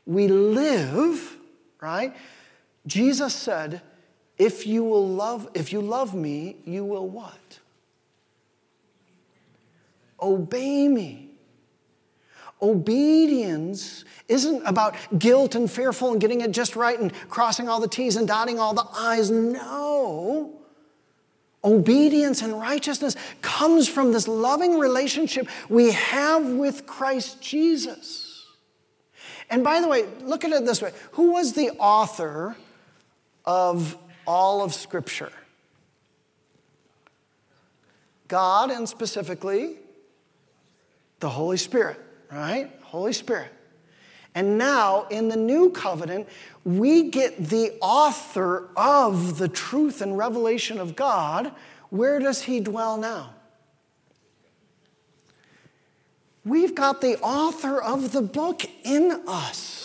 [0.06, 1.36] we live,
[1.82, 2.16] right?
[2.88, 3.82] Jesus said,
[4.38, 7.60] if you will love, if you love me, you will what?
[10.22, 11.32] Obey me.
[12.62, 17.88] Obedience isn't about guilt and fearful and getting it just right and crossing all the
[17.88, 19.30] T's and dotting all the I's.
[19.30, 20.54] No.
[21.64, 28.46] Obedience and righteousness comes from this loving relationship we have with Christ Jesus.
[29.50, 32.56] And by the way, look at it this way who was the author
[33.48, 35.32] of all of Scripture?
[38.28, 39.78] God, and specifically
[41.20, 42.00] the Holy Spirit,
[42.32, 42.70] right?
[42.84, 43.52] Holy Spirit.
[44.36, 46.28] And now in the new covenant,
[46.64, 51.54] we get the author of the truth and revelation of God.
[51.90, 53.34] Where does he dwell now?
[56.46, 59.77] We've got the author of the book in us.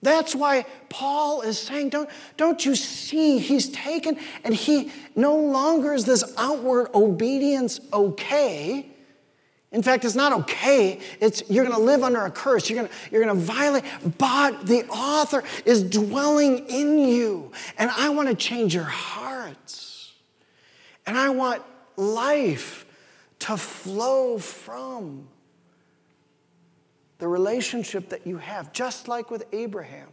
[0.00, 3.38] That's why Paul is saying, don't, don't you see?
[3.38, 8.86] He's taken, and he no longer is this outward obedience okay.
[9.70, 11.00] In fact, it's not okay.
[11.20, 12.70] It's you're going to live under a curse.
[12.70, 13.84] You're to, you're going to violate.
[14.16, 17.52] But the author is dwelling in you.
[17.76, 20.14] And I want to change your hearts.
[21.06, 21.62] And I want
[21.96, 22.86] life
[23.40, 25.28] to flow from
[27.18, 30.08] the relationship that you have, just like with Abraham.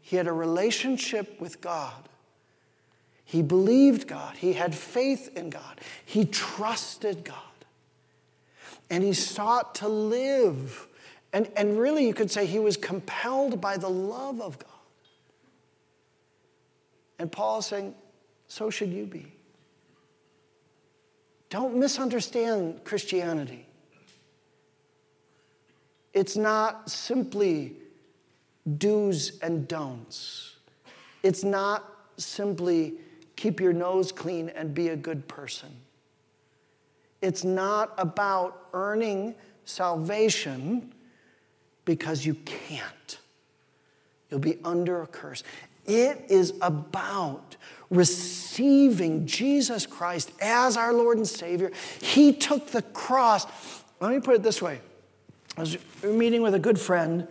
[0.00, 2.08] He had a relationship with God.
[3.24, 4.36] He believed God.
[4.36, 5.80] He had faith in God.
[6.04, 7.36] He trusted God.
[8.90, 10.86] And he sought to live.
[11.32, 14.68] And, and really, you could say he was compelled by the love of God.
[17.18, 17.94] And Paul is saying,
[18.46, 19.32] so should you be.
[21.48, 23.66] Don't misunderstand Christianity.
[26.14, 27.74] It's not simply
[28.78, 30.54] do's and don'ts.
[31.22, 31.84] It's not
[32.16, 32.94] simply
[33.36, 35.70] keep your nose clean and be a good person.
[37.20, 39.34] It's not about earning
[39.64, 40.92] salvation
[41.84, 43.18] because you can't.
[44.30, 45.42] You'll be under a curse.
[45.86, 47.56] It is about
[47.90, 51.72] receiving Jesus Christ as our Lord and Savior.
[52.00, 53.46] He took the cross.
[54.00, 54.80] Let me put it this way
[55.56, 57.28] I was meeting with a good friend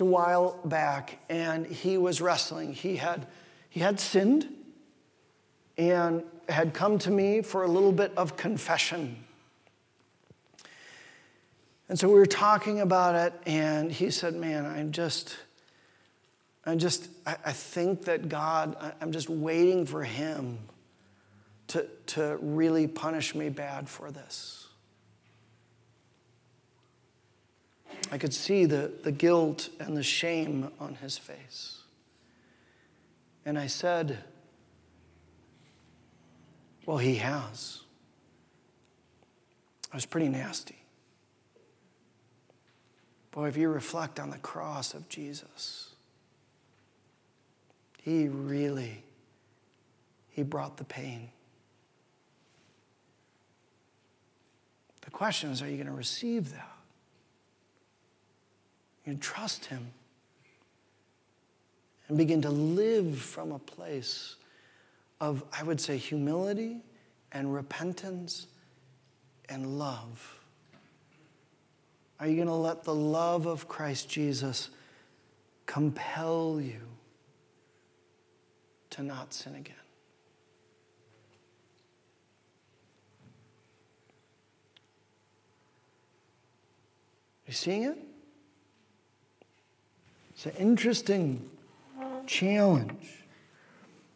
[0.00, 2.72] a while back, and he was wrestling.
[2.72, 3.26] He had,
[3.70, 4.48] he had sinned
[5.76, 9.24] and had come to me for a little bit of confession.
[11.88, 15.36] And so we were talking about it, and he said, Man, I'm just,
[16.64, 20.58] I'm just, I, I think that God, I, I'm just waiting for him
[21.68, 24.63] to, to really punish me bad for this.
[28.10, 31.78] I could see the, the guilt and the shame on his face.
[33.44, 34.18] And I said,
[36.86, 37.80] Well, he has.
[39.92, 40.78] I was pretty nasty.
[43.30, 45.90] Boy, if you reflect on the cross of Jesus,
[48.00, 49.02] he really
[50.34, 51.30] he brought the pain.
[55.02, 56.73] The question is, are you going to receive that?
[59.04, 59.86] You trust Him
[62.08, 64.36] and begin to live from a place
[65.20, 66.82] of, I would say, humility
[67.32, 68.46] and repentance
[69.48, 70.38] and love.
[72.20, 74.70] Are you going to let the love of Christ Jesus
[75.66, 76.80] compel you
[78.90, 79.74] to not sin again?
[87.46, 87.98] You seeing it?
[90.34, 91.48] It's an interesting
[92.26, 93.24] challenge.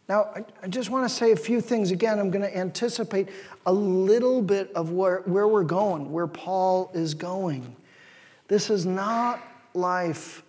[0.09, 1.91] Now, I, just want to say a few things.
[1.91, 3.29] Again, I'm going to anticipate
[3.67, 7.77] a little bit of where, where we're going, where Paul is going.
[8.49, 9.41] This is not
[9.75, 10.43] life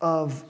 [0.00, 0.44] of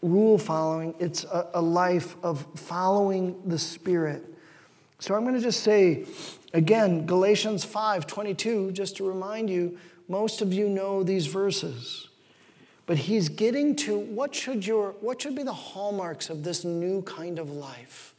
[0.00, 4.24] rule following, it's a, a life of following the Spirit.
[5.00, 6.06] So I'm going to just say,
[6.54, 9.76] again, Galatians 5 22, just to remind you,
[10.08, 12.07] most of you know these verses.
[12.88, 17.02] But he's getting to what should, your, what should be the hallmarks of this new
[17.02, 18.14] kind of life,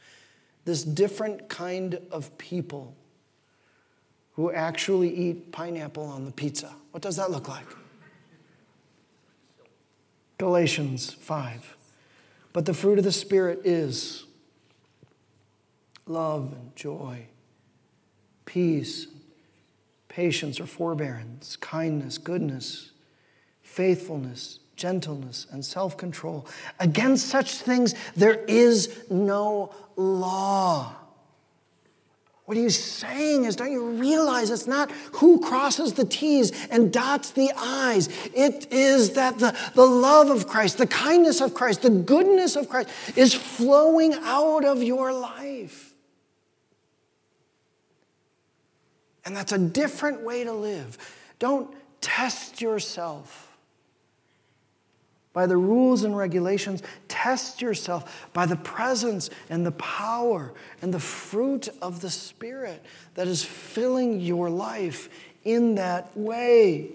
[0.64, 2.94] this different kind of people
[4.34, 6.72] who actually eat pineapple on the pizza.
[6.92, 7.66] What does that look like?
[10.38, 11.76] Galatians 5.
[12.52, 14.24] But the fruit of the Spirit is
[16.06, 17.26] love and joy,
[18.44, 19.08] peace,
[20.06, 22.92] patience or forbearance, kindness, goodness,
[23.62, 26.46] faithfulness, gentleness, and self control.
[26.78, 30.94] Against such things, there is no law.
[32.46, 37.30] What he's saying is, don't you realize it's not who crosses the T's and dots
[37.30, 38.08] the I's?
[38.34, 42.68] It is that the, the love of Christ, the kindness of Christ, the goodness of
[42.68, 45.94] Christ is flowing out of your life.
[49.24, 50.98] And that's a different way to live.
[51.38, 53.49] Don't test yourself
[55.32, 56.82] by the rules and regulations.
[57.08, 60.52] Test yourself by the presence and the power
[60.82, 65.08] and the fruit of the Spirit that is filling your life
[65.44, 66.90] in that way.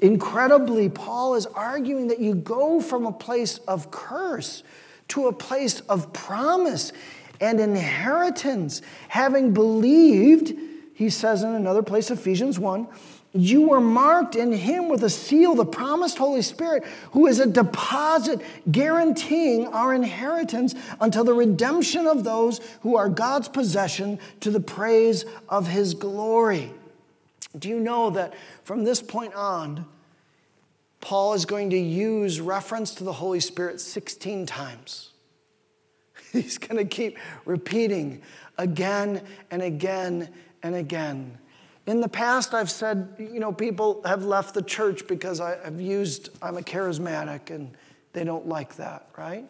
[0.00, 4.62] Incredibly, Paul is arguing that you go from a place of curse
[5.08, 6.92] to a place of promise
[7.40, 8.82] and inheritance.
[9.08, 10.52] Having believed,
[10.94, 12.86] he says in another place, Ephesians 1,
[13.34, 17.46] you were marked in him with a seal, the promised Holy Spirit, who is a
[17.46, 24.60] deposit guaranteeing our inheritance until the redemption of those who are God's possession to the
[24.60, 26.72] praise of his glory.
[27.58, 29.86] Do you know that from this point on,
[31.00, 35.10] Paul is going to use reference to the Holy Spirit 16 times?
[36.32, 38.22] He's going to keep repeating
[38.56, 40.30] again and again
[40.62, 41.38] and again.
[41.88, 45.80] In the past, I've said, you know, people have left the church because I, have
[45.80, 47.74] used, I'm a charismatic, and
[48.12, 49.46] they don't like that, right?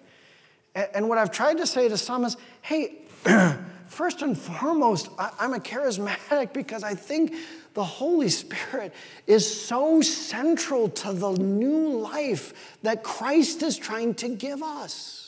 [0.72, 2.98] And, what I've tried to say to some is, hey,
[3.88, 7.34] first and foremost, I'm a charismatic because I think
[7.74, 8.94] the Holy Spirit
[9.26, 15.27] is so central to the new life that Christ is trying to give us.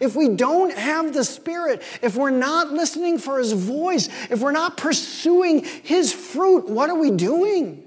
[0.00, 4.52] If we don't have the Spirit, if we're not listening for His voice, if we're
[4.52, 7.84] not pursuing His fruit, what are we doing?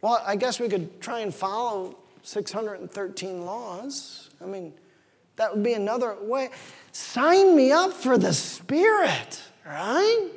[0.00, 4.30] Well, I guess we could try and follow 613 laws.
[4.40, 4.72] I mean,
[5.36, 6.50] that would be another way.
[6.92, 10.30] Sign me up for the Spirit, right?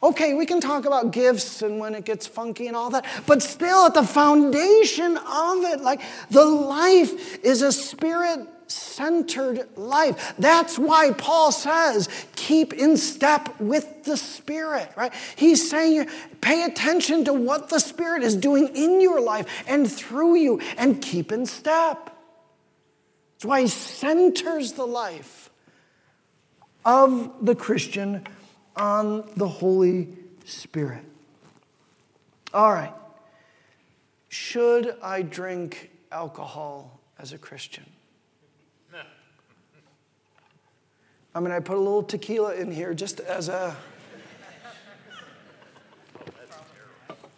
[0.00, 3.42] Okay, we can talk about gifts and when it gets funky and all that, but
[3.42, 6.00] still at the foundation of it, like
[6.30, 10.34] the life is a spirit centered life.
[10.38, 15.12] That's why Paul says, keep in step with the Spirit, right?
[15.36, 16.08] He's saying,
[16.40, 21.00] pay attention to what the Spirit is doing in your life and through you and
[21.02, 22.14] keep in step.
[23.34, 25.50] That's why he centers the life
[26.84, 28.26] of the Christian
[28.76, 30.08] on the Holy
[30.44, 31.04] Spirit.
[32.52, 32.94] All right.
[34.28, 37.84] Should I drink alcohol as a Christian?
[41.34, 43.76] I mean, I put a little tequila in here just as a.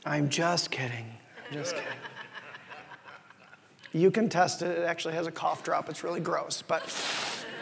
[0.04, 1.06] I'm just kidding.
[1.48, 1.88] I'm just kidding.
[3.92, 4.78] You can test it.
[4.78, 5.88] It actually has a cough drop.
[5.88, 6.82] It's really gross, but.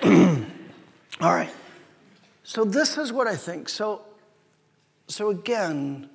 [0.04, 1.50] All right.
[2.44, 3.68] So this is what I think.
[3.68, 4.02] So,
[5.08, 6.08] so again,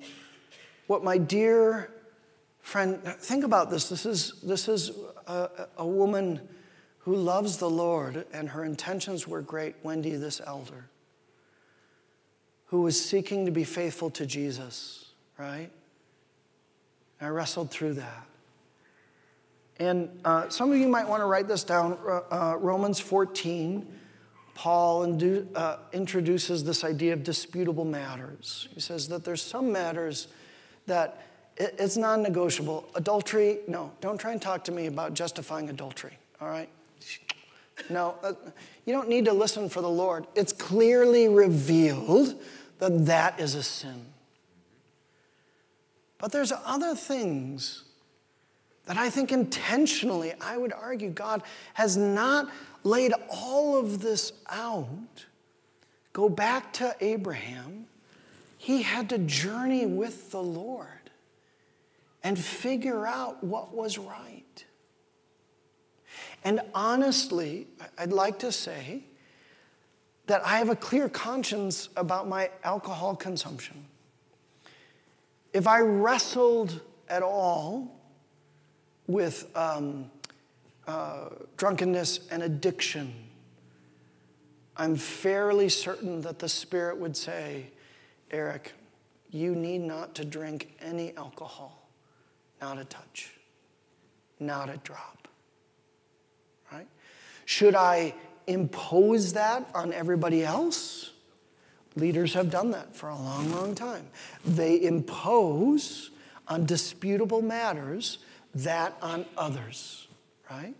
[0.86, 1.90] what my dear
[2.60, 3.88] friend, think about this.
[3.88, 4.92] This is this is
[5.26, 6.40] a, a woman
[7.04, 10.86] who loves the Lord, and her intentions were great, Wendy, this elder,
[12.66, 15.70] who was seeking to be faithful to Jesus, right?
[17.20, 18.26] I wrestled through that.
[19.78, 21.98] And uh, some of you might want to write this down.
[22.30, 23.86] Uh, Romans 14,
[24.54, 25.18] Paul
[25.54, 28.68] uh, introduces this idea of disputable matters.
[28.72, 30.28] He says that there's some matters
[30.86, 31.22] that
[31.56, 32.88] it's non negotiable.
[32.94, 36.68] Adultery, no, don't try and talk to me about justifying adultery, all right?
[37.90, 38.32] No, uh,
[38.84, 40.26] you don't need to listen for the Lord.
[40.34, 42.40] It's clearly revealed
[42.78, 44.06] that that is a sin.
[46.18, 47.84] But there's other things
[48.86, 51.42] that I think intentionally, I would argue, God
[51.74, 52.50] has not
[52.82, 55.24] laid all of this out.
[56.12, 57.86] Go back to Abraham.
[58.58, 60.88] He had to journey with the Lord
[62.22, 64.43] and figure out what was right.
[66.44, 67.66] And honestly,
[67.96, 69.02] I'd like to say
[70.26, 73.84] that I have a clear conscience about my alcohol consumption.
[75.52, 78.00] If I wrestled at all
[79.06, 80.10] with um,
[80.86, 83.14] uh, drunkenness and addiction,
[84.76, 87.70] I'm fairly certain that the Spirit would say,
[88.30, 88.72] Eric,
[89.30, 91.88] you need not to drink any alcohol,
[92.60, 93.32] not a touch,
[94.40, 95.23] not a drop.
[97.44, 98.14] Should I
[98.46, 101.10] impose that on everybody else?
[101.96, 104.06] Leaders have done that for a long, long time.
[104.44, 106.10] They impose
[106.48, 108.18] on disputable matters
[108.54, 110.06] that on others,
[110.50, 110.74] right?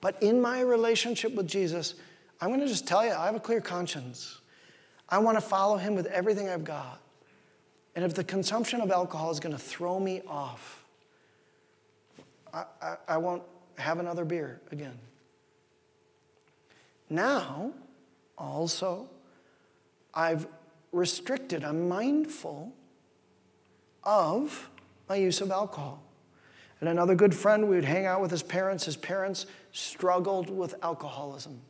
[0.00, 1.94] But in my relationship with Jesus,
[2.40, 4.38] I'm going to just tell you, I have a clear conscience.
[5.08, 7.00] I want to follow him with everything I've got.
[7.96, 10.84] And if the consumption of alcohol is going to throw me off,
[12.52, 13.42] I, I, I won't
[13.76, 14.98] have another beer again.
[17.10, 17.72] Now,
[18.36, 19.08] also,
[20.12, 20.46] I've
[20.92, 22.72] restricted, I'm mindful
[24.02, 24.70] of
[25.08, 26.02] my use of alcohol.
[26.80, 28.84] And another good friend, we would hang out with his parents.
[28.84, 31.60] His parents struggled with alcoholism.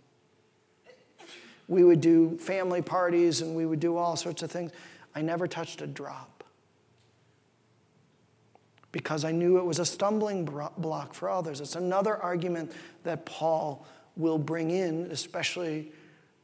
[1.69, 4.73] We would do family parties and we would do all sorts of things.
[5.15, 6.34] I never touched a drop.
[8.95, 11.61] Because I knew it was a stumbling block for others.
[11.61, 12.71] It's another argument
[13.03, 13.85] that Paul
[14.15, 15.91] will bring in, especially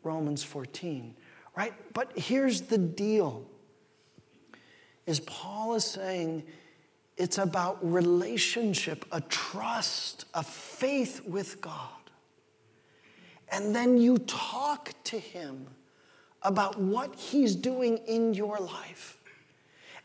[0.02, 1.14] Romans 14,
[1.56, 1.72] right?
[1.94, 3.46] But here's the deal.
[5.06, 6.42] Is Paul is saying
[7.16, 12.10] it's about relationship, a trust, a faith with God.
[13.52, 15.68] And then you talk to him
[16.42, 19.19] about what he's doing in your life.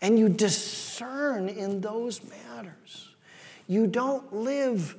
[0.01, 3.09] And you discern in those matters.
[3.67, 4.95] You don't live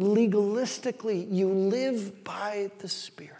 [0.00, 3.36] legalistically, you live by the Spirit.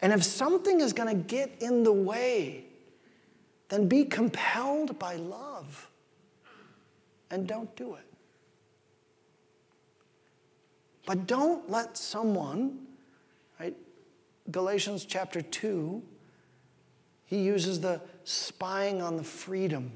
[0.00, 2.64] And if something is going to get in the way,
[3.68, 5.88] then be compelled by love
[7.30, 8.04] and don't do it.
[11.06, 12.86] But don't let someone,
[13.58, 13.76] right?
[14.50, 16.02] Galatians chapter 2,
[17.24, 19.92] he uses the spying on the freedom.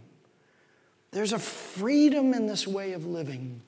[1.11, 3.63] There's a freedom in this way of living.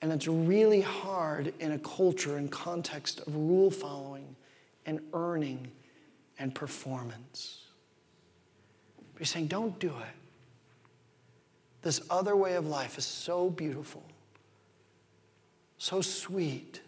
[0.00, 4.34] And it's really hard in a culture and context of rule following
[4.84, 5.70] and earning
[6.38, 7.66] and performance.
[9.12, 10.16] But he's saying, don't do it.
[11.82, 14.02] This other way of life is so beautiful,
[15.78, 16.80] so sweet,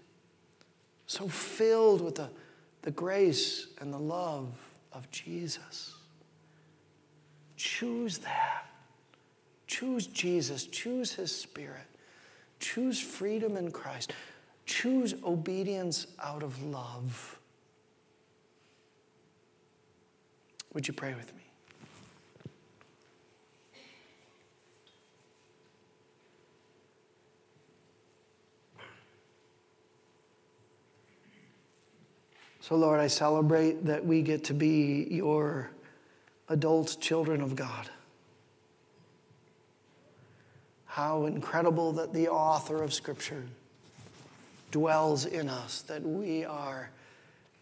[1.07, 2.31] so filled with the,
[2.83, 4.49] the grace and the love
[4.93, 5.94] of Jesus.
[7.65, 8.67] Choose that.
[9.67, 10.67] Choose Jesus.
[10.67, 11.87] Choose His Spirit.
[12.61, 14.13] Choose freedom in Christ.
[14.67, 17.39] Choose obedience out of love.
[20.75, 21.41] Would you pray with me?
[32.61, 35.71] So, Lord, I celebrate that we get to be your
[36.55, 37.91] adult children of God.
[40.87, 43.43] How incredible that the author of Scripture
[44.71, 46.89] dwells in us, that we are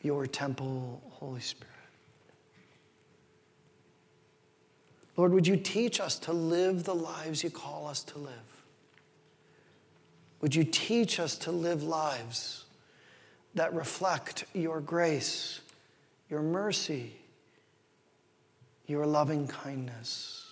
[0.03, 1.73] your temple, Holy Spirit.
[5.17, 8.63] Lord, would you teach us to live the lives you call us to live?
[10.41, 12.63] Would you teach us to live lives?
[13.55, 15.61] that reflect your grace,
[16.31, 17.15] your mercy,
[18.87, 20.51] your loving kindness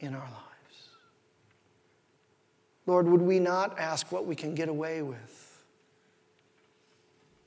[0.00, 0.88] in our lives.
[2.86, 5.64] Lord, would we not ask what we can get away with?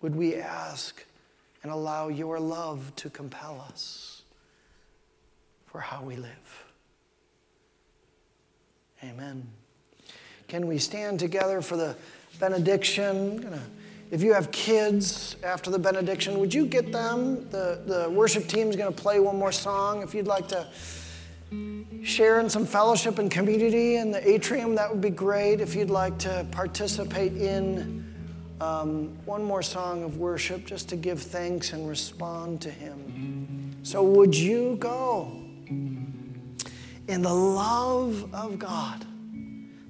[0.02, 1.04] Would we ask
[1.64, 4.24] and allow your love to compel us
[5.68, 6.66] for how we live?
[9.04, 9.48] Amen.
[10.48, 11.96] Can we stand together for the
[12.40, 13.62] benediction?
[14.12, 17.50] If you have kids after the benediction, would you get them?
[17.50, 20.04] The, the worship team is going to play one more song.
[20.04, 20.68] If you'd like to
[22.04, 25.62] share in some fellowship and community in the atrium, that would be great.
[25.62, 28.06] If you'd like to participate in
[28.60, 33.78] um, one more song of worship just to give thanks and respond to Him.
[33.84, 35.32] So, would you go
[35.70, 39.06] in the love of God,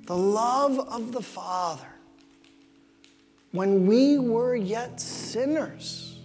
[0.05, 1.91] the love of the Father?
[3.52, 6.20] When we were yet sinners,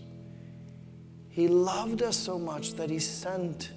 [1.29, 3.73] He loved us so much that He sent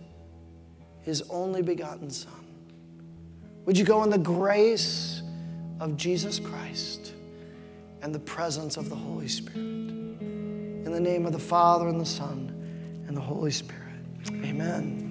[1.02, 2.34] His only begotten Son.
[3.66, 5.22] Would you go in the grace
[5.80, 7.14] of Jesus Christ
[8.02, 9.58] and the presence of the Holy Spirit?
[9.58, 13.84] In the name of the Father and the Son and the Holy Spirit.
[14.44, 15.09] Amen.